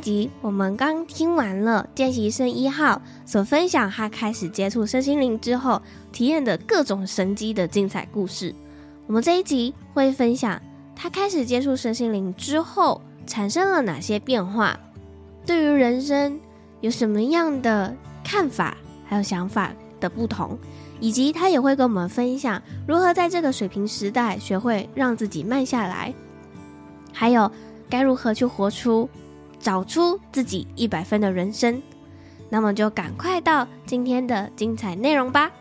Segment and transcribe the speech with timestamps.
[0.00, 8.54] 集我们刚听完了见习生一号所分享他开始接触身心灵之后体验的各种神迹的精彩故事。
[9.06, 10.60] 我们这一集会分享
[10.96, 14.78] 他开始接触身心灵之后产生了哪些变化，
[15.46, 16.40] 对于人生
[16.80, 20.58] 有什么样的看法还有想法的不同，
[20.98, 26.12] 以及他也会跟我们分享如何在这个水平时代学会让自己慢下来，
[27.12, 27.50] 还有
[27.88, 29.08] 该如何去活出。
[29.60, 31.82] 找出自己一百分的人生，
[32.48, 35.52] 那么就赶快到今天的精彩内容吧。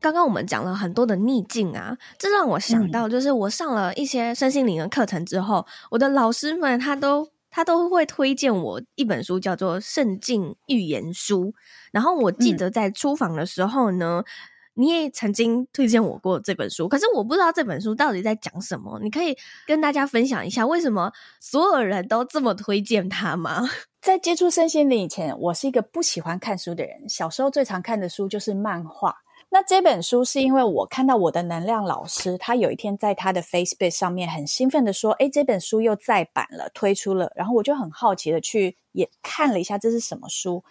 [0.00, 11.46] 刚刚我们讲了很多的逆境啊，这让我想到，就是我上了一些身心灵的课程之后，我的老师们他都他都会推荐我一本书，叫做《圣境预言书》。
[11.92, 14.24] 然后我记得在出访的时候呢。
[14.26, 19.00] 嗯你也曾经推荐我过这本书，可是我不知道这本书到底在讲什么。
[19.02, 23.68] 你可以跟大家分享一下，为什么所有人都这么推荐它吗？
[24.00, 27.08] 在接触身心灵以前，我是一个不喜欢看书的人。
[27.08, 29.16] 小时候最常看的书就是漫画。
[29.50, 40.62] 那这本书是因为我看到我的能量老师，他有一天在他的 Facebook 上面很兴奋的说：“诶，这本书又再版了，推出了。”然后我就很好奇的去也看了一下这是什么书。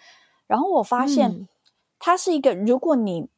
[0.46, 1.46] 然后我发现，
[1.98, 3.28] 它是一个如果你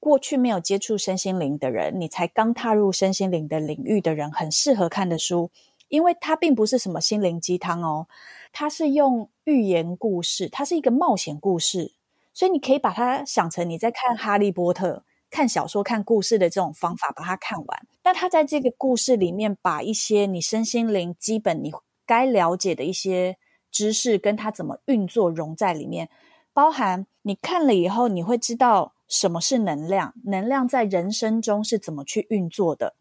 [0.00, 5.50] 过去没有接触身心灵的人，你才刚踏入身心灵的领域的人，很适合看的书，
[5.88, 8.08] 因为它并不是什么心灵鸡汤哦，
[8.50, 11.92] 它是用寓言故事，它是一个冒险故事，
[12.32, 14.96] 所以你可以把它想成你在看《哈利波特》、
[15.28, 17.86] 看小说、看故事的这种方法把它看完。
[18.00, 21.70] 但他在这个故事里面，把一些你身心灵基本你
[22.06, 23.36] 该了解的一些
[23.70, 26.08] 知识，跟它怎么运作融在里面，
[26.54, 28.94] 包含你看了以后，你会知道。
[29.10, 30.14] 什么是能量？
[30.24, 32.94] 能量在人生中是怎么去运作的？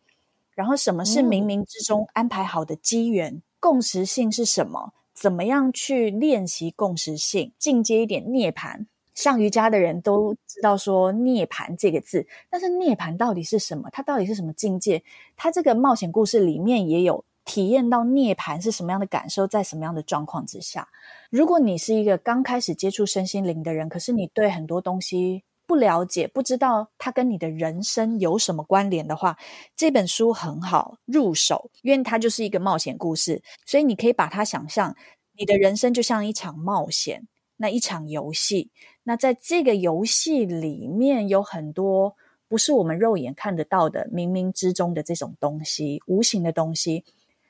[0.55, 3.33] 然后什么是冥冥之中安排好的机缘？
[3.33, 4.91] 嗯、共识性是什么？
[5.13, 7.53] 怎么样去练习共识性？
[7.57, 8.85] 进阶一点，涅槃。
[9.13, 13.89] 上瑜伽的人都知道说涅槃这个字，但是涅槃到底是什么？
[13.91, 15.03] 它到底是什么境界？
[15.35, 20.87] 它这个冒险故事里面也有体验到涅槃是什么样的感受，在什么样的状况之下？
[21.29, 29.37] 如果你是一个刚开始接触身心灵的人，可是你对很多东西不了解，不知道它跟你的人生有什么关联的话，
[29.75, 34.95] 这本书很好入手，因为它就是一个冒险故事，所以你可以把它想象，
[35.37, 38.71] 你的人生就像一场冒险，那一场游戏。
[39.03, 42.15] 那在这个游戏里面有很多
[42.47, 47.05] 不是我们肉眼看得到的冥冥之中的这种东西，无形的东西，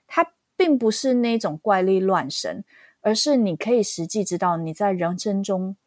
[0.07, 2.65] 它并不是那种怪力乱神，
[2.99, 5.77] 而是你可以实际知道你在人生中。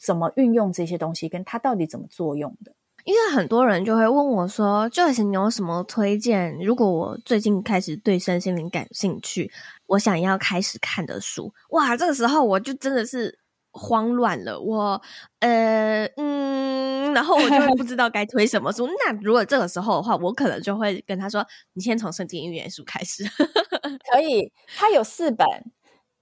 [0.00, 2.72] 怎么运用这些东西，跟它到底怎么作用的？
[3.04, 6.58] 因为很多人就会问我说：“Joyce，你有什么推荐？
[6.58, 9.50] 如果我最近开始对身心灵感兴趣，
[9.86, 13.38] 我想要开始看的书。”哇，这个时候我就真的是
[13.72, 14.60] 慌乱了。
[14.60, 15.00] 我
[15.38, 18.86] 呃嗯，然后我就会不知道该推什么书。
[18.86, 23.24] 那如果这个时候的话，我可能就会跟他说：“你先从圣经预言书开始。
[24.12, 25.46] ”可以，它有四本。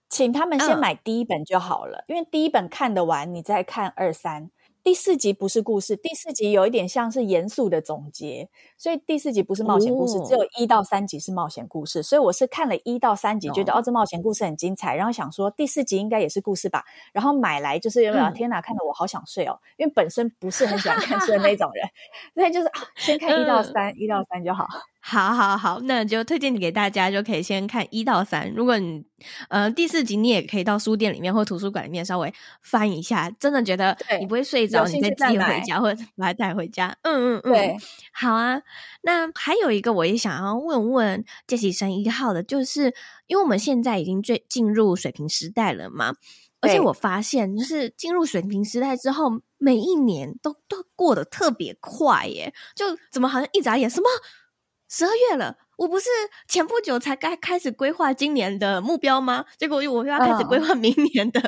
[0.09, 4.51] 请他们先买第一本就好了，嗯，因为第一本看得完，你再看二三。
[4.85, 12.03] 第四集不是故事，第四集有一点像是严肃的总结，所以第四集不是冒险故事，哦，只有一到三集是冒险故事。
[12.03, 16.83] 所以我是看了一到三集，觉得哦，哦，这冒险故事很精彩，然后想说第四集应该也是故事吧，
[17.13, 18.01] 然后买来就是
[18.35, 21.87] 天哪，看得我好想睡哦，因为本身不是很喜欢看书的那种人，
[22.35, 24.67] 所以就是啊，先看一到三，一，嗯，到三就好。
[25.01, 28.53] 好，好，好，那就推荐你给大家，就可以先看一到三。
[28.53, 29.03] 如果你，
[29.49, 36.95] 呃，第四集你也可以到书店里面或图书馆里面稍微翻一下，真的觉得你不会睡着，你再寄回家或者把它带回家。
[37.03, 37.77] 嗯嗯嗯，对，
[38.13, 38.61] 好啊。
[39.03, 42.93] 那还有一个我也想要问问见习生一号的，就是
[43.29, 46.13] 因为我们现在已经最进入水平时代了嘛，
[46.61, 54.09] 而且我发现就是进入水平时代之后，每一年都都过得特别快耶，就怎么好像一眨眼什么？
[54.89, 56.07] 十二月了，我不是
[56.49, 59.45] 前不久才该开始规划今年的目标吗？
[59.59, 61.41] 结果我又要开始规划明年的。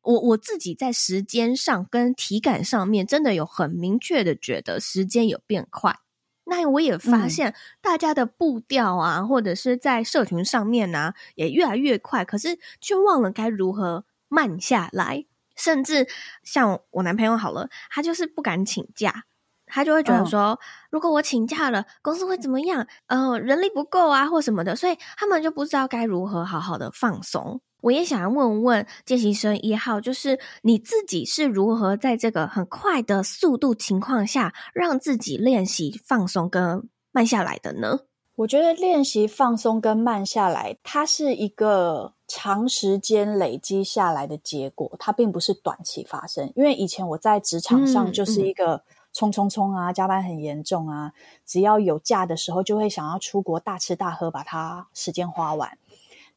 [0.00, 0.14] Oh.
[0.14, 5.98] 我我自己在时间上跟体感上面，真的有很明确的觉得时间有变快。
[6.44, 15.26] 那我也发现大家的步调啊，嗯、或者是在社群上面啊，也越来越快，可是却忘了该如何慢下来。
[15.56, 16.06] 甚至
[16.44, 19.24] 像我男朋友好了，他就是不敢请假。
[19.66, 20.58] 他就会觉得说，哦、
[20.90, 22.86] 如果我请假了，公司会怎么样？
[23.06, 27.60] 呃，人力不够啊，或什么的，所以他们就不知道该如何好好的放松。
[27.82, 38.00] 我也想要问问见习生一号，就是你自己是如何在这个很快的速度情况下，让自己练习放松跟慢下来的呢？
[38.36, 46.52] 我觉得练习放松跟慢下来，它是一个长时间累积下来的结果，它并不是短期发生。
[46.56, 48.76] 因为以前我在职场上就是一个、嗯。
[48.76, 48.82] 嗯
[49.16, 49.94] 冲冲冲啊！
[49.94, 51.14] 加班很严重啊！
[51.46, 55.78] 只要有假的时候，就会想要出国大吃大喝，把它时间花完。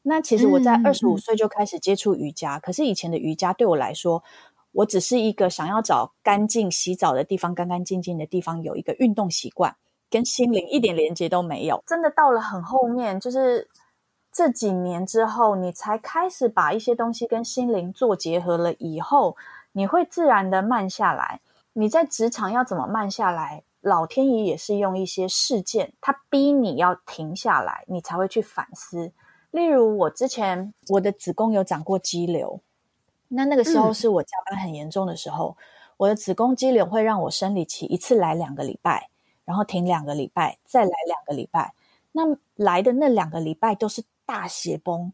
[0.00, 4.24] 那其实我在二十五岁就开始接触瑜伽，可是以前的瑜伽对我来说，
[4.72, 9.76] 我只是一个想要找干净洗澡的地方，干干净净的地方，有一个运动习惯，
[10.08, 11.84] 跟心灵一点连接都没有。
[11.86, 13.68] 真的到了很后面，就是
[14.32, 19.36] 这几年之后，你才开始把一些东西跟心灵做结合了以后，
[19.72, 21.40] 你会自然的慢下来。
[21.80, 23.62] 你在职场要怎么慢下来？
[23.80, 29.10] 老天爷也是用一些事件，他逼你要停下来，你才会去反思。
[29.50, 32.60] 例如，我之前我的子宫有长过肌瘤，
[33.28, 35.64] 那那个时候是我加班很严重的时候，嗯、
[35.96, 39.08] 我的子宫肌瘤会让我生理期一次来两个礼拜，
[39.46, 41.72] 然后停两个礼拜，再来两个礼拜。
[42.12, 45.10] 那来的那两个礼拜都是大血崩，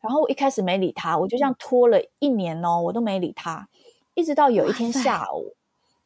[0.00, 3.68] 然后我一开始没理他，我就这样拖了一年哦，我都没理他，
[4.14, 5.54] 一直到有一天下午。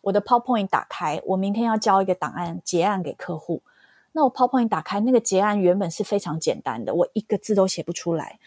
[0.03, 3.63] 我的 PowerPoint 打开，我明天要交一个档案结案给客户。
[4.13, 8.39] 那我 PowerPoint 打开，那个结案原本是非常简单的，我一个字都写不出来。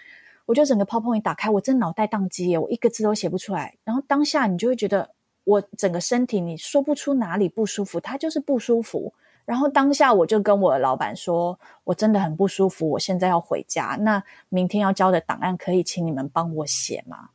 [0.46, 3.76] 我就整个 PowerPoint 打开，我真脑袋宕机耶，我一个字都写不出来。
[3.84, 5.12] 然后当下你就会觉得，
[5.46, 9.14] 我整个身体你说不出哪里不舒服，它就是不舒服。
[9.46, 13.98] 然后当下我就跟我的老板说，我真的很不舒服，我现在要回家。
[14.02, 17.30] 那明天要交的档案可以请你们帮我写吗？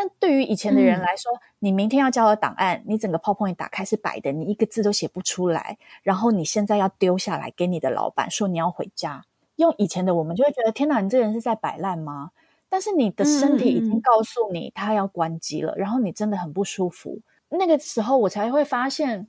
[0.00, 5.76] 但对于以前的人来说，嗯、你明天要交的档案，你整个 PowerPoint 打开是白的，你一个字都写不出来。
[6.02, 9.22] 然后你现在要丢下来给你的老板说你要回家，
[9.56, 12.30] 用以前的我们就会觉得天哪，你这人是在摆烂吗？
[12.70, 17.18] 但是你的身体已经告诉你他要关机了，嗯、然后你真的很不舒服。
[17.50, 19.28] 那个时候我才会发现，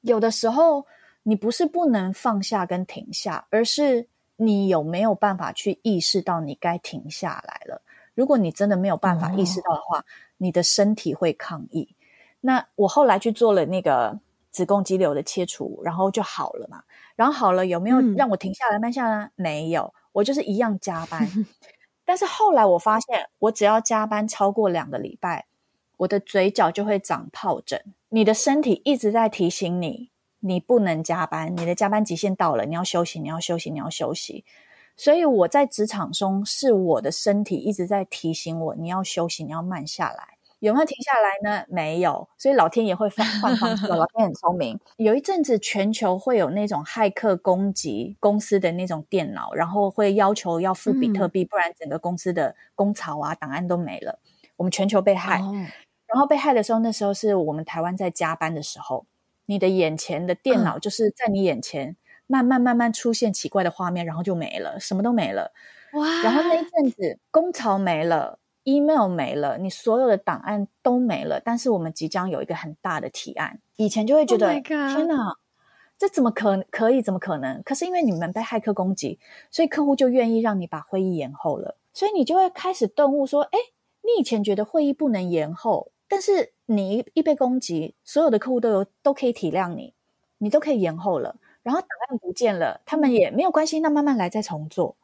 [0.00, 0.86] 有的时候
[1.22, 7.82] 你不是不能放下跟停下，而是你有没有办法去意识到你该停下来了。
[8.14, 10.04] 如果你真的没有办法意识到的话，哦、
[10.38, 11.94] 你的身体会抗议。
[12.40, 14.18] 那我后来去做了那个
[14.50, 16.82] 子宫肌瘤的切除，然后就好了嘛。
[17.14, 19.24] 然后好了，有没有让我停下来慢下来？
[19.24, 21.28] 嗯、没有，我就是一样加班。
[22.04, 25.46] 但是后来我发现，我只要加班超过两个礼拜，
[25.98, 27.80] 我的嘴角就会长疱疹。
[28.08, 30.10] 你的身体一直在提醒你，
[30.40, 34.44] 你不能加班，你的加班极限到了，你要休息，你要休息，你要休息。
[34.96, 40.28] 所以我在职场中，是我的身体一直在提醒我，你要休息，你要慢下来。
[40.60, 41.64] 有没有停下来呢？
[41.68, 42.28] 没有。
[42.38, 44.78] 所以老天也会放换方式，老天很聪明。
[44.96, 54.20] 有一阵子，全球会有那种骇客攻击公司的那种电脑，然后会要求要付比特币，嗯、不然整个公司的工槽啊、档案都没了。
[54.56, 55.52] 我们全球被害，哦、
[56.06, 59.06] 然后被害的时候，那时候是我们台湾在加班的时候，
[59.46, 61.88] 你的眼前的电脑就是在你眼前。
[61.88, 61.96] 嗯
[62.32, 65.52] 慢慢慢慢出现奇怪的画面，然后就没了，什么都没了。
[65.92, 66.22] 哇！
[66.22, 71.38] 然后那一阵子，工潮没了，email 没了，你所有的档案都没了。
[71.38, 75.36] 但是我们即将有一个很大的提案，以前就会觉得，Oh 天哪，
[75.98, 77.02] 这怎么可可以？
[77.02, 77.62] 怎么可能？
[77.62, 79.20] 可是因为你们被骇客攻击，
[79.50, 81.76] 所以客户就愿意让你把会议延后了。
[81.92, 83.58] 所以你就会开始顿悟说，哎，
[84.00, 89.92] 你以前觉得会议不能延后，但是你一被攻击，所有的客户都有都可以体谅你，
[90.38, 91.36] 你都可以延后了。
[91.62, 94.96] 然后档案不见了，他们也没有关系，那慢慢来，再重做。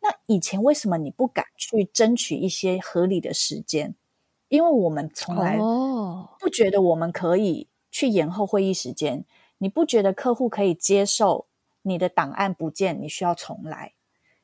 [0.00, 3.94] 那以前为什么你不敢去争取一些合理的时间？
[4.48, 5.58] 因为我们从来
[6.38, 9.24] 不觉得我们可以去延后会议时间。
[9.58, 11.46] 你不觉得客户可以接受
[11.82, 13.94] 你的档案不见，你需要重来？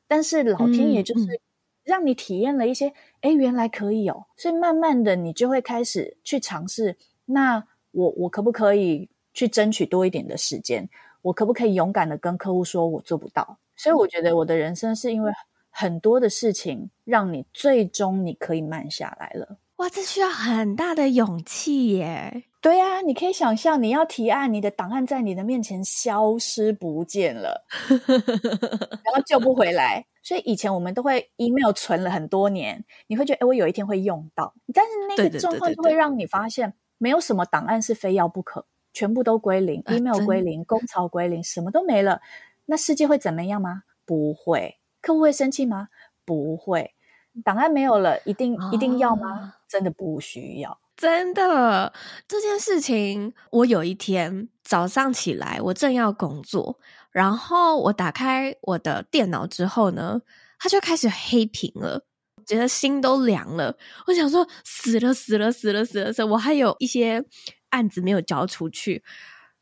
[0.07, 1.39] 但是老天爷就是
[1.83, 2.87] 让你体验了一些，
[3.21, 4.25] 哎、嗯嗯、原来可以哦。
[4.35, 6.97] 所以慢慢的，你就会开始去尝试。
[7.25, 10.89] 那我我可不可以去争取多一点的时间？
[11.23, 13.57] 我可不可以勇敢的跟客户说，我做不到？
[13.75, 15.31] 所以我觉得我的人生是因为
[15.71, 19.57] 很多的事情，让你最终你可以慢下来了。
[19.77, 22.43] 哇，这需要很大的勇气耶！
[22.61, 27.65] 对呀、啊，你可以想象，你要提案，你的档案在你的面前消失不见了，
[29.03, 30.05] 然后救不回来。
[30.21, 34.53] 所以以前我们都会 email 存了很多年，你会觉得，哎，我有一天会用到。
[34.73, 42.21] 但是那个状况就会让你发现，没有什么档案是非要不可，全部都归零，email 归零，工槽归零，什么都没了。
[42.65, 43.83] 那世界会怎么样吗？
[44.05, 44.77] 不会。
[45.01, 45.89] 客户会生气吗？
[46.23, 46.93] 不会。
[47.43, 49.31] 档案没有了，一定一定要吗？
[49.31, 50.79] 哦，真的不需要。
[50.95, 51.91] 真的，
[52.27, 56.79] 这件事情，我有一天早上起来，我正要工作，
[57.11, 60.21] 然后我打开我的电脑之后呢，
[60.59, 62.05] 它就开始黑屏了，
[62.45, 63.75] 觉得心都凉了。
[64.05, 67.25] 我想说，死了死了死了死了死了，我还有一些
[67.73, 69.03] 案子没有交出去，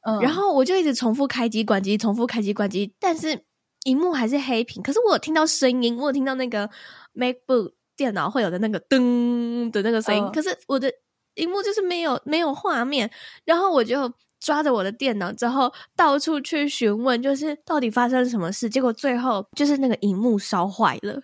[0.02, 3.44] 嗯，然后我就一直重复开机关机，重复开机关机，但是
[3.86, 4.84] 荧幕还是黑屏。
[4.84, 6.70] 可是我有听到声音，我有听到那个
[7.16, 10.92] MacBook 电脑会有的那个噔的那个声音，嗯，可是我的。
[11.36, 13.10] 荧幕就是没有没有画面，
[13.46, 18.70] 然后我就抓着我的电脑之后到处去询问，就是到底发生什么事。
[18.70, 21.22] 结果最后就是那个荧幕烧坏了。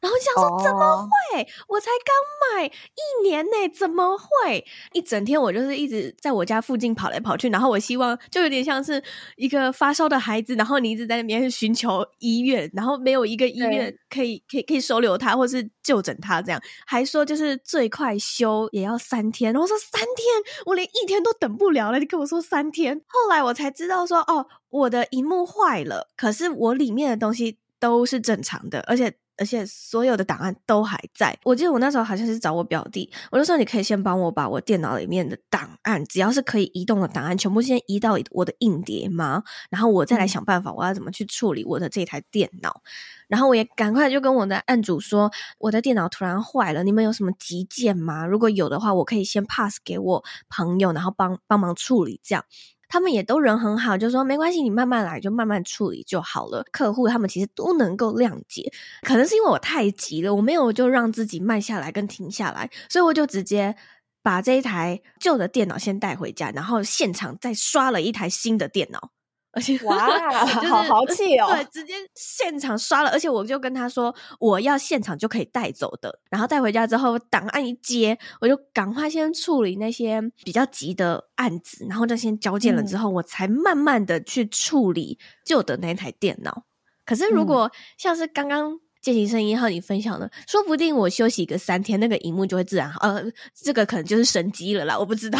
[0.00, 1.46] 然后想说怎么会？Oh.
[1.68, 4.64] 我才刚买一年呢，怎么会？
[4.92, 9.02] 一整天我就是一直在我家附近跑来跑去，然后我希望就有点像是
[9.36, 20.26] 一个发烧的孩子，然后你一直在那边寻求医院，然后没有一个医院可以可以可以收留他，或是就诊他这样，还说就是最快修也要三天，然后说三天，
[20.66, 29.14] 我连一天都等不了了，你跟我说三天，后来我才知道说哦，我的荧幕坏了，可是我里面的东西都是正常的，而且。
[29.38, 31.36] 而且所有的档案都还在。
[31.44, 39.42] 我记得我那时候好像是找我表弟，我就说你可以先帮我把我电脑里面的档案，只要是可以移动的档案，全部先移到我的硬碟吗？
[39.70, 42.82] 然后我再来想办法，我要怎么去处理我的这台电脑。
[43.28, 48.24] 然后我也赶快就跟我的案主说，我的电脑突然坏了，你们有什么急件吗？
[48.24, 52.44] 如果有的话，我可以先 pass 给我朋友，然后帮帮忙处理这样。
[52.88, 56.64] 他们也都人很好，就说没关系，你慢慢来，就慢慢处理就好了。
[56.70, 63.74] 客户他们其实都能够谅解，可能是因为我太急了，我没有就让自己慢下来跟停下来，所以我就直接
[64.22, 69.10] 把这一台旧的电脑先带回家，然后现场再刷了一台新的电脑。
[69.56, 71.48] 而且哇，就是、好豪气哦！
[71.50, 76.20] 对，直接现场刷了，而且我就跟他说，我要现场就可以带走的。
[76.28, 86.64] 然后带回家之后，档案一接，我就赶快先处理那些比较急的案子，然后就先交件了之后，嗯、我才慢慢的去处理旧的那台电脑。
[87.06, 93.00] 可是如果像是刚刚见习生一号你分享的，说不定我休息个三天，那个荧幕就会自然好。
[93.00, 95.38] 呃，这个可能就是神机了啦，我不知道。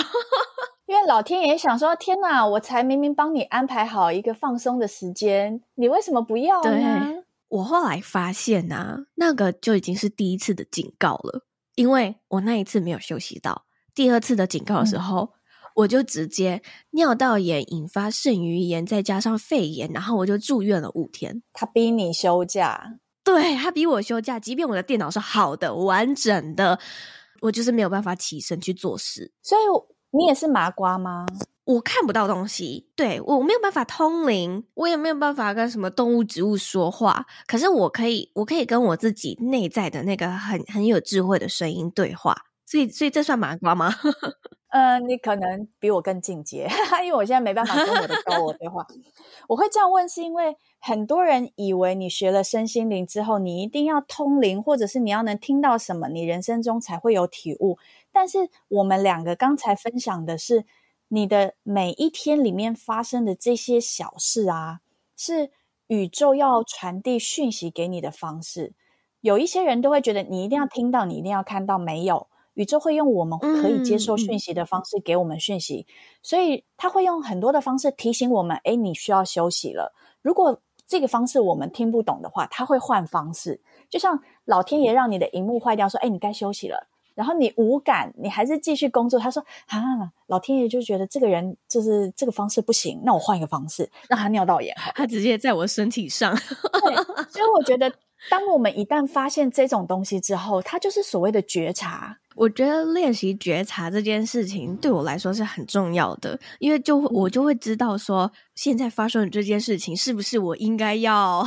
[0.86, 13.64] 因为老天爷想说：“天哪，我才明明帮你安排好一个放松的时间，你为什么不要呢？”对，我后来发现啊，那个就已经是第一次的警告了，因为我那一次没有休息到，
[13.96, 15.28] 第二次的警告的时候，嗯、
[15.74, 16.62] 我就直接
[16.92, 21.42] 尿道炎引发肾盂炎，再加上肺炎，然后我就住院了五天。
[21.52, 26.78] 他逼你休假，对，他逼我休假，即便我的电脑是好的、完整的，
[27.40, 29.95] 我就是没有办法起身去做事，所以。
[30.10, 31.26] 你也是麻瓜吗？
[31.64, 37.26] 我看不到东西，对，我没有办法通灵，我也没有办法跟什么动物、植物说话。
[37.46, 42.36] 可是我可以，我可以跟我自己内在的那个很很有智慧的声音对话。
[42.64, 43.92] 所以，所以这算麻瓜吗？
[44.70, 46.68] 呃，你可能比我更进阶，
[47.02, 48.86] 因为我现在没办法跟我的 高我对话。
[49.48, 57.78] 我会这样问，是因为很多人以为你学了身心灵之后，你一定要通灵，或者是你要能听到什么，你人生中才会有体悟。
[58.18, 60.64] 但是我们两个刚才分享的是
[61.08, 64.80] 你的每一天里面发生的这些小事啊，
[65.18, 65.50] 是
[65.88, 68.72] 宇宙要传递讯息给你的方式。
[69.20, 75.86] 有一些人都会觉得你一定要听到，你一定要看到，没有，宇宙会用我们可以接受讯息的方式给我们讯息，
[76.22, 79.92] 所以他会用很多的方式提醒我们，哎，你需要休息了。
[80.22, 86.88] 如果这个方式我们听不懂的话，他会换方式，就像老天爷让你的荧幕坏掉，说，哎，你该休息了。
[87.16, 89.18] 然后你无感，你还是继续工作。
[89.18, 94.72] 他说：“啊，老天爷就觉得这个人就是这个方式不行，那我换一个方式，让他尿道炎。
[94.94, 96.36] ”他直接在我身体上。
[96.36, 96.94] 对，
[97.32, 97.90] 所以我觉得，
[98.30, 102.18] 当我们一旦发现这种东西之后，它就是所谓的觉察。
[102.36, 111.42] 我觉得练习觉察这件事情对我来说是很重要的，因为就我就会知道说，现在发生的这件事情是不是我应该要，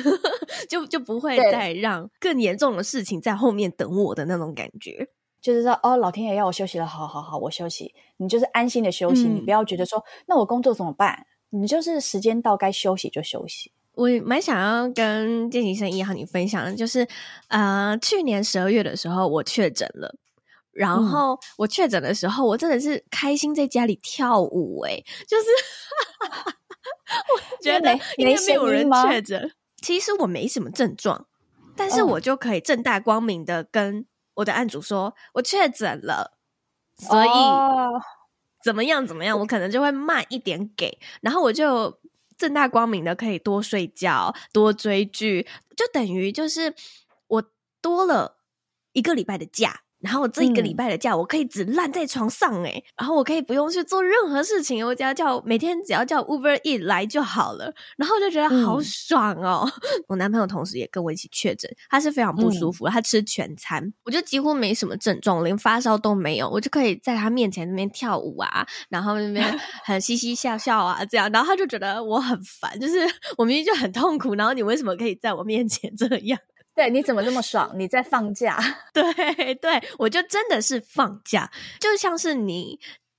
[0.68, 5.06] 就就不会再让更严重的事情在后面等我的那种感觉。
[5.42, 7.92] 就是说，哦，老天爷要我休息了，好好好，我休息。
[8.16, 11.26] 你就是安心的休息，嗯、你不要觉得说，那我工作怎么办？
[11.50, 13.72] 你就是时间到该休息就休息。
[13.94, 17.06] 我蛮想要跟见习生一号你分享的，就是
[17.48, 20.14] 呃，去年十二月的时候我确诊了。
[20.72, 25.44] 然后我确诊的时候，我真的是开心在家里跳舞，欸，诶就是
[27.28, 29.52] 我觉得应该没有人确诊。
[29.82, 31.26] 其实我没什么症状，
[31.76, 36.38] 但是我就可以正大光明的跟我的案主说，我确诊了，
[36.96, 37.28] 所以
[38.64, 42.00] 怎么样怎么样，我可能就会慢一点给，然后我就
[42.38, 46.74] 正大光明的可以多睡觉、多追剧，就等于就是
[47.26, 47.44] 我
[47.80, 48.38] 多了
[48.92, 49.81] 一个礼拜的假。
[50.02, 57.72] 然后我这一个礼拜的假，我可以只烂在床上诶、欸嗯、然后我可以不用去做任何事情，我只要叫每天只要叫 Uber Eats 来就好了。
[57.96, 60.04] 然后我就觉得好爽哦、嗯！
[60.08, 72.98] 我男朋友同时也跟我一起确诊，他是非常不舒服，嗯、他吃全餐，我就几乎没什么症状，连发烧都没有，我就可以在他面前那边跳舞啊，然后那边 很嘻嘻笑笑啊，这样，然后他就觉得我很烦，就是
[73.38, 76.38] 我明明就很痛苦，然后你为什么可以在我面前这样？
[76.74, 77.72] 对，你怎么这么爽？
[77.76, 78.58] 你在放假？
[78.92, 82.78] 对 对，我就真的是放假，就像是你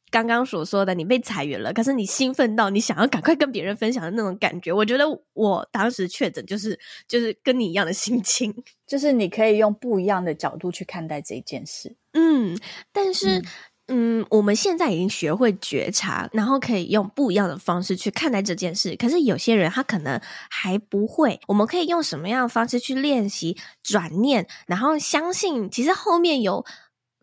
[0.09, 4.71] 刚刚所说的，你被裁员了，可是你兴奋到你想要赶快跟别人分享的那种感觉。
[4.71, 8.53] 我觉得我当时确诊就是就是跟你一样的心情，
[8.87, 11.95] 就是你可以用不一样的角度去看待这件事。
[12.13, 12.57] 嗯，
[12.91, 13.39] 但是。
[13.39, 13.45] 嗯
[13.87, 18.95] 嗯，我们现在已经学会觉察，然后可以用不一样的方式去看待这件事。
[18.95, 26.65] 可是有些人他可能还不会，我们可以用什么样的方式去练习转念，然后相信其实后面有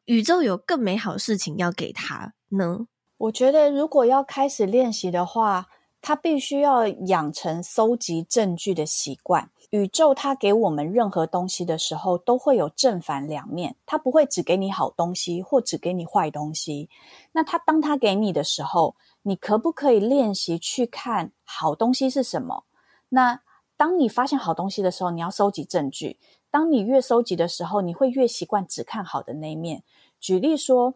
[0.04, 2.86] 宇宙有更美好的事情要给他呢？
[3.16, 5.66] 我觉得如果要开始练习的话，
[6.02, 9.50] 他必须要养成搜集证据的习惯。
[9.70, 16.90] 宇宙它给我们任何东西的时候，都会有正反两面，它不会只给你好东西或只给你坏东西。
[17.32, 22.64] 那它当它给你的时候，你可不可以练习去看好东西是什么？
[23.10, 23.40] 那
[23.76, 26.18] 当你发现好东西的时候，你要收集证据。
[26.50, 29.84] 当你越收集的时候，你会越习惯只看好的那一面。
[30.18, 30.94] 举例说，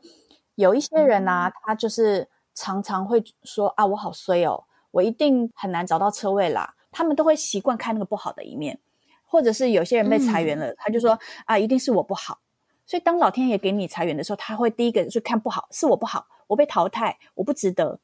[0.57, 6.75] 有一些人啊，他就是常常会说啊，我好衰哦，我一定很难找到车位啦。
[6.95, 8.79] 他们都会习惯看那个不好的一面，
[9.27, 12.39] 或者是有些人被裁员了，嗯、他就说啊，一定是我不好。
[12.87, 17.99] 所以当老天爷给你裁员的时候，他会第一个去看不好，是我不好，我被淘汰，我不值得。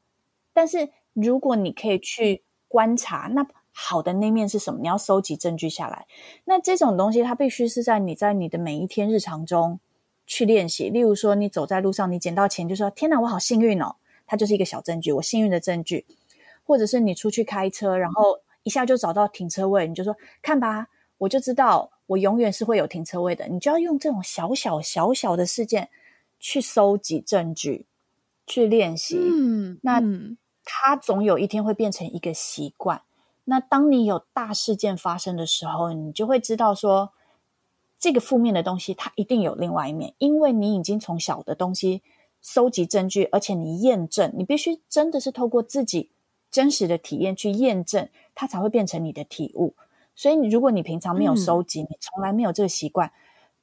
[0.53, 6.07] 但是如果你可以去观察那好的那面是什么，你要收集证据下来。
[6.47, 9.79] 那这种东西，它必须是在你在你的每一天日常中
[10.27, 10.91] 去练习。
[10.91, 13.95] 例如说，你走在路上，你捡到钱，就说天哪，我好幸运哦，
[14.27, 16.07] 它就是一个小证据，我幸运的证据。
[16.67, 18.41] 或者是你出去开车，然后。
[18.63, 23.47] 一下就找到停车位，你就说看吧，我就知道我永远是会有停车位的。
[23.49, 25.89] 你就要用这种小小小小的事件
[26.39, 27.87] 去收集证据，
[28.47, 29.17] 去练习。
[29.19, 30.03] 嗯，那
[30.65, 33.03] 它总有一天会变成一个习惯。
[33.45, 37.13] 那当你有大事件发生的时候，你就会知道说，
[37.99, 42.03] 这个负面的东西它一定有另外一面，因为你已经从小的东西
[42.43, 46.11] 收集证据，而且你验证，你必须真的是透过自己。
[46.51, 49.75] 真实的体验去验证，它才会变成你的体悟。
[50.15, 53.11] 所以，如果你平常没有收集，嗯、你从来没有这个习惯，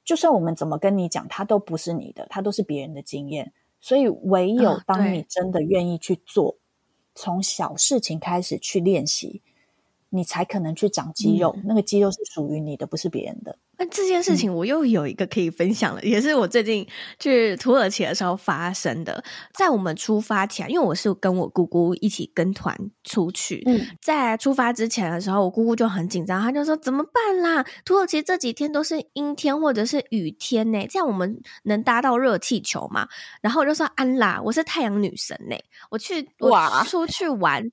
[0.04, 3.52] 就算我们怎么跟你讲，它都不是你的，它都是别人的经验。
[3.80, 9.42] 所以，唯有当你真的愿意去做，啊、从小事情开始去练习，
[10.10, 11.54] 你才可能去长肌肉。
[11.58, 13.58] 嗯、那个肌肉是属于你的，不是别人的。
[13.80, 16.86] 那这件事情我又有一个可以分享了，嗯、也是我最近
[17.20, 19.24] 去土耳其的时候发生的。
[19.54, 27.64] 在我们出发前，因为我是跟我姑姑一起跟团出去，嗯，在出发之前的时候，我姑姑就很紧张，她就说：“怎么办啦？
[27.86, 33.08] 土耳其这几天都是阴天或者是雨天呢，这样我们能搭到热气球吗？”
[33.42, 35.56] 然后我就说：“安啦，我是太阳女神呢，
[35.92, 37.64] 我去哇，我出去玩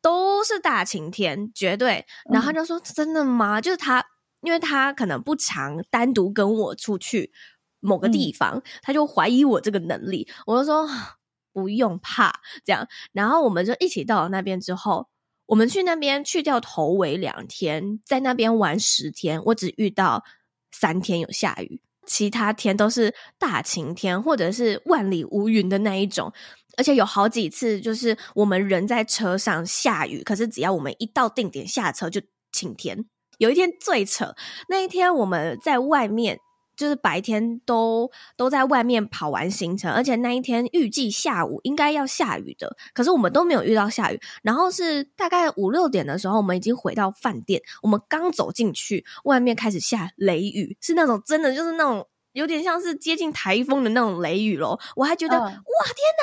[0.00, 4.04] 都是大晴天，绝对。”然后她就说：“真的吗？”就是她。
[4.42, 7.32] 因为他可能不常单独跟我出去
[7.80, 10.28] 某个地方，嗯、他就怀疑我这个能力。
[10.46, 10.88] 我就说
[11.52, 12.32] 不用怕，
[12.64, 12.86] 这样。
[13.12, 15.08] 然后我们就一起到了那边之后，
[15.46, 20.24] 我们去那边去掉头尾两天，在那边玩十天，我只遇到
[20.70, 26.32] 三天有下雨，其他天都是大晴天或者是万里无云的那一种。
[26.78, 33.04] 而且有好几次就是我们人在车上下雨，可是只要我们一到定点下车就晴天。
[33.42, 34.36] 有一天最扯，
[34.68, 36.38] 那一天我们在外面，
[36.76, 44.20] 就是白天都都在外面跑完行程，而且那一天预计下午应该要下雨的，可是我们都没有遇到下雨。
[44.44, 54.78] 然后是大概五六点的时候，我们已经回到饭店，我们刚走进去，外面开始下雷雨，是那种真的就是那种有点像是接近台风的那种雷雨咯。
[54.96, 55.56] 我还觉得、嗯、哇天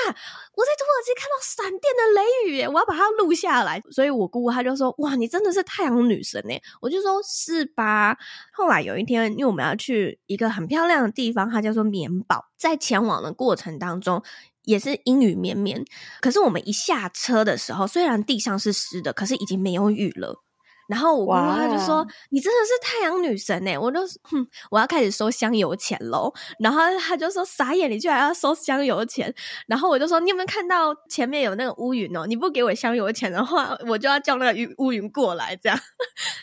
[0.06, 0.16] 哪！
[0.56, 3.82] 我在土耳其看到闪电的雷雨，我要把它录下来。
[3.92, 8.18] 所以我姑姑她就说：“哇，你真的是太阳女神诶！”我就说：“是吧？”
[8.52, 12.46] 后来有一天，因为我们要去一个很漂亮的地方，它叫做棉堡。
[12.58, 14.22] 在前往的过程当中，
[14.64, 15.86] 也是阴雨绵绵。
[16.20, 20.44] 可是我们一下车的时候，虽然地上是湿的，可是已经没有雨了。
[20.90, 26.34] 然后我姑姑她就说：“你真的是太阳女神诶！”我就哼，我要开始收香油钱喽。
[26.60, 29.34] 然后她就说：“傻眼，你居然要收香油钱？”
[29.68, 32.26] 然后我就说：“你有没有看到前面有那个乌云哦？
[32.26, 35.80] 你不给我香油钱的话，我就要叫那个乌乌云过来。”这样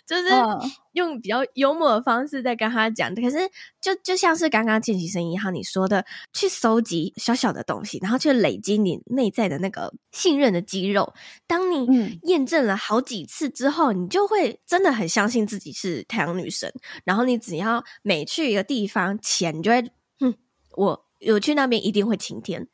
[0.06, 0.28] 就是。
[0.28, 0.62] Oh.
[0.96, 3.36] 用比较幽默的方式在跟他讲，可是
[3.80, 11.12] 就就像是刚刚见习生一号你说的，去收集小小的东西，然后去累积你内在的那个信任的肌肉。
[11.46, 16.72] 当你验证了好几次之后，嗯、你就会真的很相信自己是太阳女神。
[17.04, 19.82] 然后你只要每去一个地方前，你就会，
[20.18, 20.34] 哼，
[20.76, 22.66] 我我去那边一定会晴天，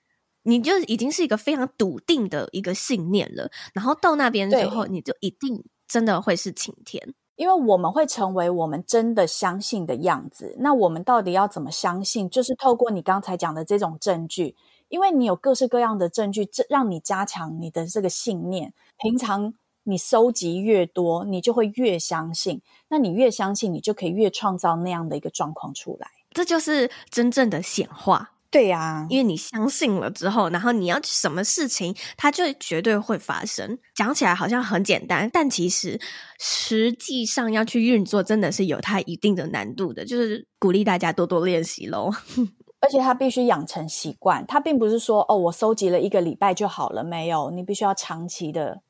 [0.45, 3.51] 你就已经是一个非常笃定的一个信念了。
[3.75, 7.15] 然后到那边之后，你就一定真的会是晴天。
[7.37, 12.29] 因为我们会成为我们真的相信的样子，那我们到底要怎么相信？
[12.29, 14.55] 就是透过你刚才讲的这种证据，
[14.89, 18.75] 因为你有各式各样的证据，这让你加强你的这个信念。
[18.99, 22.61] 平常你收集越多，你就会越相信。
[22.89, 26.09] 那你越相信，你就可以越创造那样的一个状况出来。
[26.31, 28.32] 这就是真正的显化。
[28.53, 33.79] 对呀、啊，因为你相信了之后，然后你要什么事情，它就绝对会发生。
[33.95, 35.99] 讲起来好像很简单，但其实
[36.39, 40.05] 实际上要去运作，真的是有它一定的难度的。
[40.05, 42.11] 就是鼓励大家多多练习喽，
[42.81, 44.45] 而且它必须养成习惯。
[44.47, 48.83] 它并不是说哦，我收集了一个礼拜就好了，没有，你必须要长期的。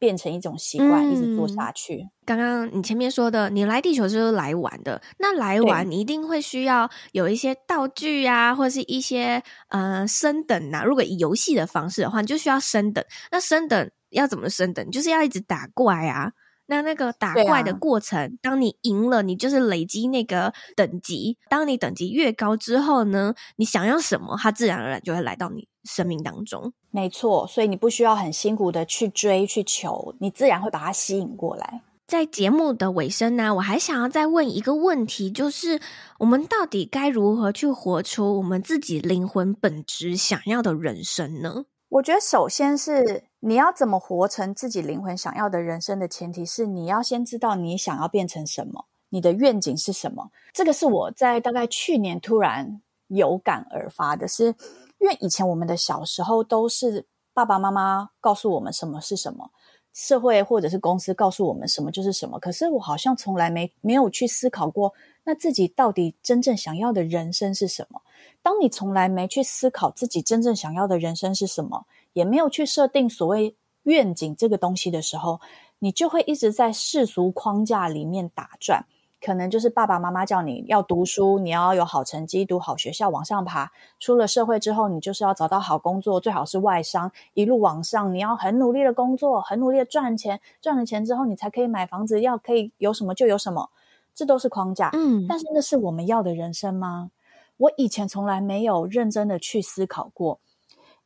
[0.00, 2.04] 变成一种习惯，嗯、一直做下去。
[2.24, 5.00] 刚刚你前面说的，你来地球就是来玩的。
[5.18, 10.82] 那来玩，你一定会需要有一些道具啊，或者是一些呃升等啊。
[10.82, 13.04] 如果以游戏的方式的话，你就需要升等。
[13.30, 14.90] 那升等要怎么升等？
[14.90, 16.32] 就是要一直打怪啊。
[16.70, 21.36] 那那个打怪的过程，啊、当你赢了，你就是累积那个等级。
[21.48, 26.72] 当你等级越高之后呢，你想要什么，它自然而然就会来到你生命当中。
[26.92, 31.82] 没错，所以你不需要很辛苦的去追去求，你自然会把它吸引过来。
[32.06, 35.80] 在节目的尾声呢，我还想要再问一个问题，就是
[36.20, 41.64] 我们到底该如何去活出我们自己灵魂本质想要的人生呢？
[41.88, 50.30] 我觉得，首先是你要怎么活成自己灵魂想要的人生的前提是，你要先知道你想要变成什么，你的愿景是什么。
[50.52, 54.54] 这个是我在大概去年突然有感而发的是，
[54.98, 59.50] 因为以前我们的小时候都是爸爸妈妈告诉我们什么是什么，
[59.94, 62.38] 社会或者是公司告诉我们什么就是什么。
[62.38, 64.92] 可是我好像从来没没有去思考过，
[65.24, 68.02] 那自己到底真正想要的人生是什么。
[68.42, 75.40] 当你从来没去思考自己真正想要的人生是什么，也没有去设定所谓愿景这个东西的时候，
[75.78, 78.86] 你就会一直在世俗框架里面打转。
[79.22, 83.70] 可能就是爸爸妈妈叫你要读书，你要有好成绩，读好学校，往上爬。
[83.98, 88.14] 出了社会之后，你就是要找到好工作，最好是外商，一路往上。
[88.14, 93.68] 你要很努力的工作，很努力的赚钱，赚了钱之后，你才可以买房子，要可以有什么就有什么。
[94.14, 94.88] 这都是框架。
[94.94, 97.10] 嗯，但是那是我们要的人生吗？
[97.58, 100.40] 我以前从来没有认真的去思考过，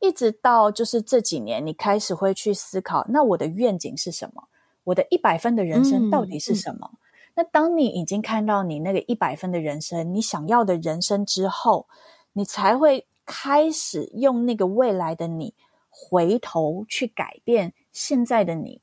[0.05, 4.47] 一直到就是这几年，你开始会去思考，那我的愿景是什么？
[4.83, 6.91] 我的一百分的人生到底是什么？
[6.93, 6.97] 嗯嗯、
[7.37, 11.87] 那当你已经看到你那个一百分的人生，你想要的人生之后，
[12.33, 15.55] 你才会开始用那个未来的你
[15.89, 18.79] 回头去改变现在的你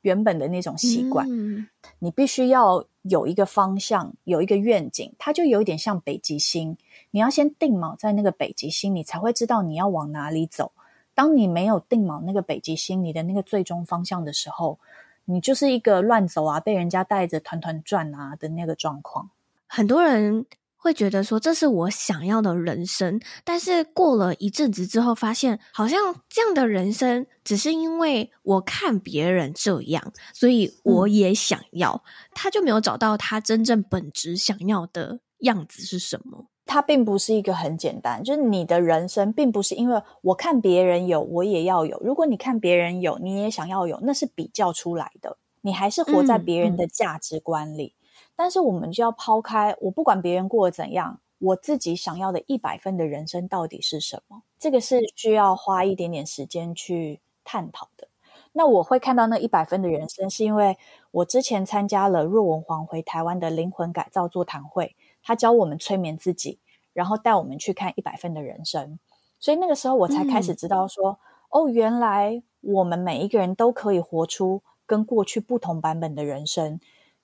[0.00, 1.28] 原本的那种习惯。
[1.30, 1.68] 嗯、
[2.00, 6.76] 你必须要有一个方向，有一个愿景，它就有一点像北极星。
[7.10, 10.72] 你要先定锚在那个北极星，你才会知道你要往哪里走。
[11.14, 14.78] 当你没有定锚那个北极星，你的那个最终方向的时候，
[15.24, 19.30] 你就是一个乱走啊，被人家带着团团转啊的那个状况。
[19.66, 20.46] 很多人
[20.82, 36.46] 会觉得说，这是我想要的人生，但是过了一阵子之后，发现好像这样的人生只是因为我看别人这样，所以我也想要，嗯、他就没有找到他真正本质想要的样子是什么。
[36.64, 42.00] 它并不是一个很简单，就是你的人生并不是因为我看别人有，我也要有。
[42.02, 45.36] 如果你看别人有，你也想要有，那是比较出来的。
[45.62, 47.94] 你还是活在别人的价值观里。
[47.96, 47.99] 嗯嗯、
[48.42, 54.40] 但是我们就要抛开，我不管别人过得怎样，我自己想要的一百分的人生到底是什么？
[54.58, 58.08] 这个是需要花一点点时间去探讨的。
[58.52, 60.78] 那我会看到那一百分的人生，是因为
[61.10, 64.96] 我之前参加了若文黄回台湾的灵魂改造座谈会。
[65.22, 66.58] 他教我们催眠自己，
[66.94, 68.98] 然后带我们去看一百分的人生。
[69.38, 71.18] 所以那个时候我才开始知道说，
[71.50, 76.80] 嗯、哦，原来我们每一个人都可以活出跟过去不同版本的人生。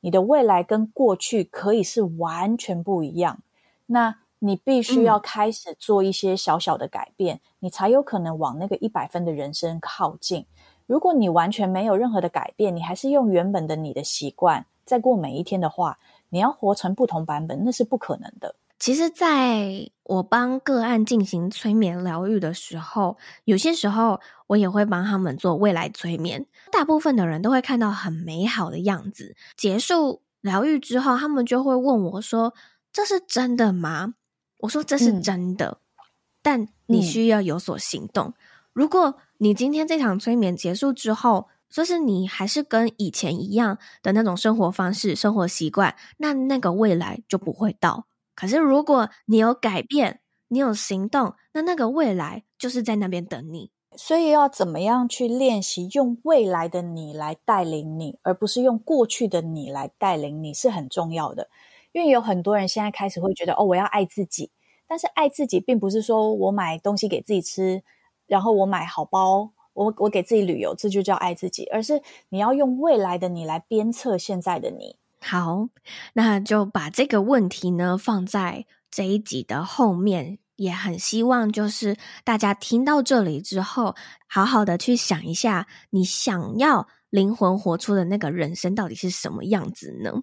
[0.06, 3.40] 你的未来跟过去可以是完全不一样。
[3.86, 10.46] 那你必须要开始做一些小小的改变，嗯、你才有可能往那个一百分的人生靠近。
[10.86, 18.54] 如果你完全没有任何的改变，你还是用原本的你的习惯再过每一天的话，你要活成不同版本，那是不可能的。
[18.78, 26.46] 其实，在我帮个案进行催眠疗愈的时候，有些时候我也会帮他们做未来催眠。
[26.70, 29.34] 大部分的人都会看到很美好的样子。
[29.56, 32.54] 结束疗愈之后，他们就会问我说
[32.92, 34.14] ：“这是真的吗？”
[34.60, 36.04] 我说：“这是真的，嗯、
[36.42, 38.28] 但你需要有所行动。
[38.28, 38.34] 嗯、
[38.74, 48.06] 如果你今天这场催眠结束之后，就是你还是跟以前一样的那种生活方式、生活习惯，那那个未来就不会到。”
[48.36, 53.72] 可是，如果你有改变，你有行动，那那个未来就是在那边等你。
[53.96, 61.48] 所以，要怎么样去练习用未来的你来带领你，而不是用过去的你来带领你，是很重要的。
[61.92, 64.50] 因为有很多人现在开始会觉得，哦，我要爱自己。
[64.86, 67.82] 但是，爱自己并不是说我买东西给自己吃，
[68.26, 71.64] 然后我买好包，我我给自己旅游，这就叫爱自己。
[71.72, 74.96] 而是你要用未来的你来鞭策现在的你。
[75.28, 75.68] 好，
[76.12, 83.96] 那就把这个问题呢放在这一集的后面，也很希望就是大家听到这里之后，
[84.28, 90.22] 好好的去想一下，你想要灵魂活出的那个人生到底是什么样子呢？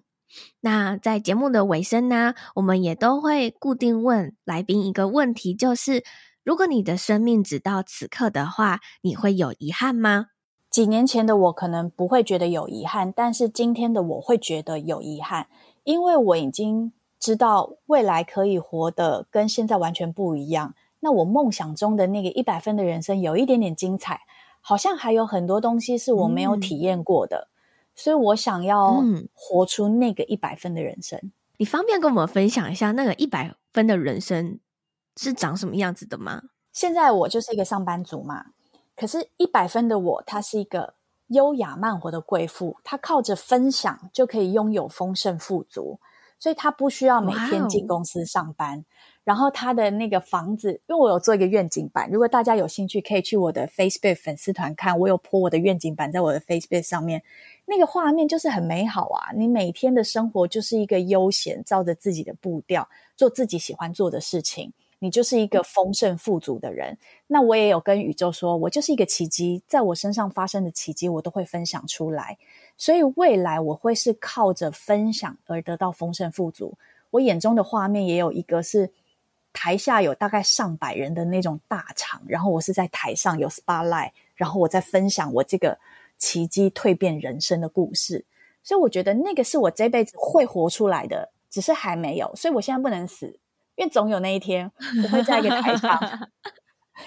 [0.62, 6.02] 那在节目的尾声呢，我们也都会固定问来宾一个问题，就是
[6.42, 10.28] 如果你的生命只到此刻的话，你会有遗憾吗？
[10.74, 15.46] 几年前的我可能不会觉得有遗憾，但是今天的我会觉得有遗憾，
[15.84, 20.74] 因为我已经知道未来可以活得跟现在完全不一样。
[20.98, 24.22] 那我梦想中的那个一百分的人生有一点点精彩，
[24.60, 27.54] 好像还有很多东西是我没有体验过的，嗯、
[27.94, 29.00] 所以我想要
[29.32, 31.30] 活出那个一百分的人生。
[31.58, 34.58] 你方便跟我们分享一下那个一百分的人生
[35.16, 36.42] 是长什么样子的吗？
[36.72, 38.46] 现在我就是一个上班族嘛。
[38.96, 40.94] 可是，一百分的我，她是一个
[41.28, 45.98] 优雅慢活的贵妇，她靠着分享就可以拥有丰盛富足，
[46.38, 48.76] 所以她不需要每天进公司上班。
[48.76, 48.84] Wow.
[49.24, 57.22] 然后她的那个房子，因为我有做一个愿景版，如果大家有兴趣，可以去我的 Facebook 粉丝团看，我有 po 我的愿景版在我的 Facebook 上面，
[57.64, 59.32] 那个画面就是很美好啊！
[59.34, 64.72] 你每天的生活就是一个悠闲，照着自己的步调，做自己喜欢做的事情。
[65.04, 72.38] 你就是一个丰盛富足的人，那我也有跟宇宙说，我就是一个奇迹，在我身上发生的奇迹，我都会分享出来。
[72.78, 76.78] 所以未来我会是靠着分享而得到丰盛富足。
[77.10, 78.90] 我眼中的画面也有一个是
[79.52, 85.78] 台下有大概上百人的那种大场，然后我是在台上有 spotlight，然后我在分享我这个
[86.16, 88.24] 奇迹蜕变人生的故事。
[88.62, 93.38] 所以我觉得那个是我这辈子会活出来的，只是还没有，所以我现在不能死。
[93.76, 94.70] 因为总有那一天，
[95.02, 95.98] 我会在一个台上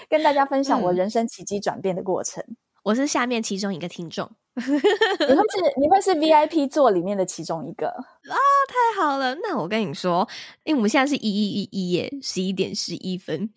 [0.10, 2.44] 跟大家分享我人生奇迹转变的过程。
[2.84, 8.36] 我是下面其中一个听众， 你会是你会是 VIP 座里面的其中一个啊！
[8.70, 10.28] 太好了，那我跟你说，
[10.64, 13.50] 因为我们现在是一一一一耶，十一点十一分。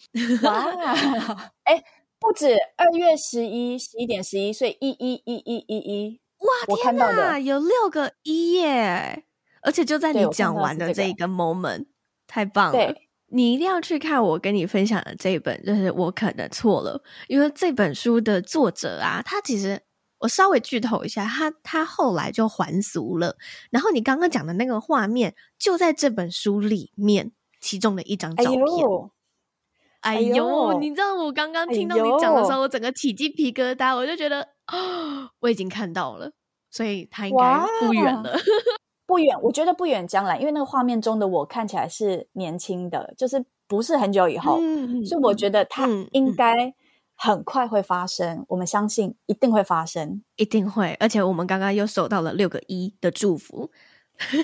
[0.42, 0.66] 哇，
[1.62, 1.80] 哎，
[2.18, 6.48] 不止二月十一十一点十一，所以一一一一一一哇！
[6.66, 9.24] 我看到的有六个一耶，
[9.62, 11.86] 而且就在你讲完的这一个 moment。
[12.30, 12.94] 太棒了！
[13.32, 19.82] 你一定要去看我跟你分享的这一本，就是我可能错了，因为这本书的作者啊，他其实
[20.18, 23.36] 我稍微剧透一下，他他后来就还俗了。
[23.70, 28.60] 然后你刚刚讲的那个画面就在这本书里面，其中的一张照片。
[28.60, 29.12] 哎呦，
[30.00, 36.32] 哎呦，你知道我刚刚听到你讲的时候，哎、我整个起鸡皮疙瘩，我就觉得哦， 我已经看到了，
[36.70, 38.38] 所以他应该不远了。
[39.10, 46.72] 不远，我觉得不远将来，因为那个画面中的我看起来是年轻的，就是不是很久以后，嗯、所以我觉得它应该
[47.16, 48.36] 很快会发生。
[48.36, 50.96] 嗯、我们相信一定会发生，一定会。
[51.00, 53.72] 而且我们刚刚又收到了六个一的祝福，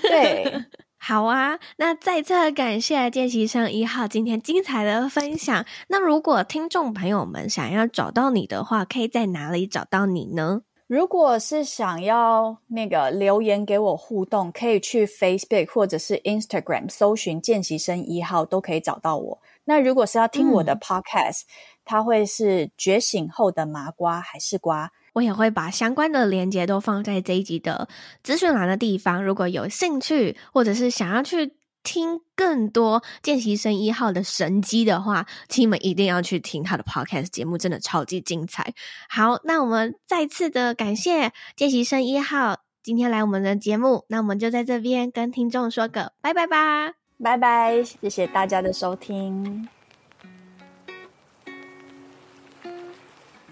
[0.01, 0.65] 对，
[0.99, 1.57] 好啊。
[1.77, 5.65] 那再次感谢见习生一号今天精彩的分享。
[5.87, 10.63] 那如果听众朋友们想要找到你的话，可以在哪里找到你呢？
[10.87, 19.37] 如果是想要那个留言给我互动，可以去 Facebook 或者是 Instagram 搜寻见习生一号，都可以找到我。
[19.65, 21.47] 那如果是要听我的 Podcast，嗯，
[21.83, 24.89] 它会是觉醒后的麻瓜还是瓜？
[25.11, 27.89] 我也会把相关的连接都放在这一集的
[28.23, 29.21] 资讯栏的地方。
[29.21, 31.53] 如果有兴趣或者是想要去
[31.87, 38.73] 听更多见习生一号的神机的话，请你们一定要去听他的 podcast 节目，真的超级精彩。
[39.07, 46.91] 好，那我们再次的感谢见习生一号今天来我们的节目，那我们就在这边跟听众说个拜拜吧，
[47.23, 49.69] 拜拜，谢谢大家的收听。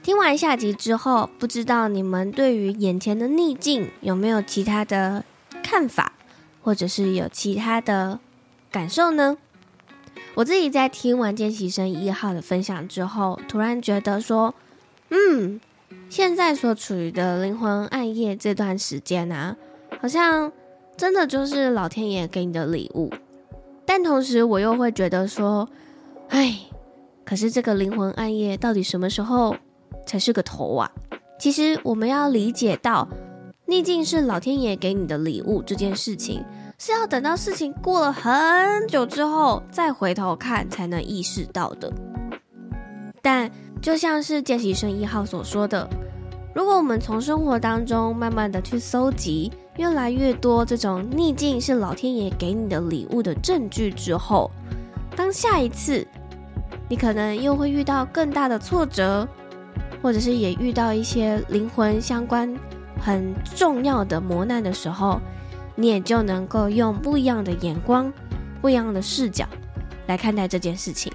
[0.04, 5.24] 听完下集之后，不知道你们对于眼前的逆境有没有其他的
[5.64, 6.12] 看法，
[6.62, 8.20] 或者是有其他的
[8.76, 9.38] 感受呢？
[10.34, 14.54] 我自己在听完见习生一号的分享之后，突然觉得说，
[15.12, 15.62] 嗯，
[16.10, 19.56] 现在所处于的灵魂暗夜这段时间啊，
[20.02, 20.52] 好像
[20.98, 23.14] 真的就是老天爷给你的礼物。
[23.86, 25.70] 但同时，我又会觉得说，
[26.28, 26.60] 哎，
[27.24, 29.56] 可是这个灵魂暗夜到底什么时候
[30.06, 30.92] 才是个头啊！
[31.40, 33.08] 其实我们要理解到，
[33.68, 36.44] 逆境是老天爷给你的礼物这件事情，
[36.86, 41.92] 是要等到事情过了很久之后再回头看才能意识到的。
[43.24, 43.50] 但
[43.82, 45.90] 就像是见习生一号所说的，
[46.54, 54.52] 如果我们从生活当中慢慢的去搜集越来越多这种逆境是老天爷给你的礼物的证据之后，
[55.16, 56.06] 当下一次
[56.88, 59.28] 你可能又会遇到更大的挫折。
[60.04, 62.56] 或者是也遇到一些灵魂相关
[63.02, 65.20] 很重要的磨难的时候，
[65.76, 68.12] 你也就能够用不一样的眼光、
[68.62, 69.46] 不一样的视角
[70.08, 71.12] 来看待这件事情。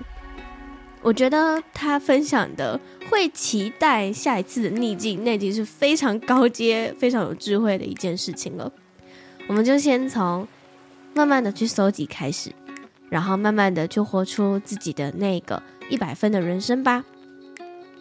[1.02, 8.70] 我觉得他分享的会期待下一次的逆境，那已经是非常高阶、非常有智慧的一件事情了。
[9.48, 10.46] 我们就先从
[11.14, 12.52] 慢慢的去搜集开始，
[13.08, 17.02] 然后慢慢的去活出自己的那个一百分的人生吧。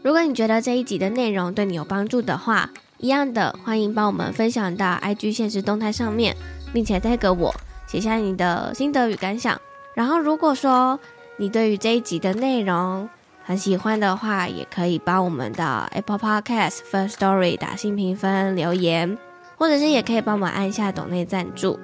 [0.04, 6.36] 如果你觉得这一集的内容对你有帮助的话，一样的欢迎帮我们分享到 IG 限时动态上面，
[6.74, 7.54] 并且 tag 我，
[7.88, 9.60] 写下你的心得与感想。
[9.96, 11.00] 然后，如果说
[11.38, 13.10] 你对于这一集的内容
[13.44, 19.18] 很喜欢的话，也可以帮我们的 Apple Podcast First Story 打新评分、留言，
[19.58, 21.80] 或者是也可以帮我们按下抖内赞助，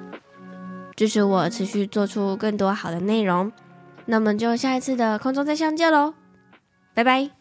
[0.94, 3.50] 支持我持续做出更多好的内容。
[4.04, 6.14] 那么就下一次的空中再相见喽，
[6.94, 7.35] 拜拜。